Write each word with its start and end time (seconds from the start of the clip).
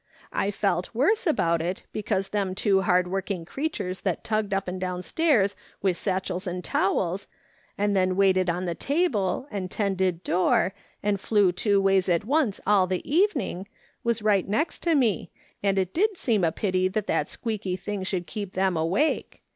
I 0.33 0.49
felt 0.49 0.95
worse 0.95 1.27
about 1.27 1.61
it, 1.61 1.85
because 1.91 2.29
them 2.29 2.55
too 2.55 2.81
hard 2.81 3.07
working 3.07 3.45
creatures 3.45 4.01
that 4.01 4.23
tugged 4.23 4.51
up 4.51 4.67
and 4.67 4.81
down 4.81 5.03
stairs 5.03 5.55
with 5.83 5.95
satchels 5.95 6.47
and 6.47 6.63
towels, 6.63 7.27
and 7.77 7.95
then 7.95 8.15
waited 8.15 8.49
on 8.49 8.65
the 8.65 8.73
table, 8.73 9.45
and 9.51 9.69
tended 9.69 10.23
door, 10.23 10.73
and 11.03 11.19
liew 11.29 11.51
two 11.55 11.79
ways 11.79 12.09
at 12.09 12.25
once 12.25 12.59
all 12.65 12.87
the 12.87 13.07
evening, 13.07 13.67
was 14.03 14.23
right 14.23 14.49
next 14.49 14.79
to 14.79 14.95
me, 14.95 15.29
and 15.61 15.77
it 15.77 15.93
did 15.93 16.17
seem 16.17 16.43
a 16.43 16.51
pity 16.51 16.87
that 16.87 17.05
that 17.05 17.29
squeaky 17.29 17.75
thing 17.75 18.01
should 18.01 18.25
keep 18.25 18.53
them 18.53 18.75
awake. 18.75 19.43